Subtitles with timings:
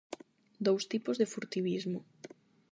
[0.65, 1.99] Dous tipos de furtivismo.